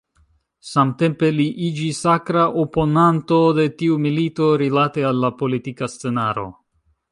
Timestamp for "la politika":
5.27-5.93